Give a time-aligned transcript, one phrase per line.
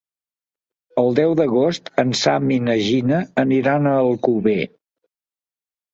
[1.01, 4.61] El deu d'agost en Sam i na Gina aniran a Alcover.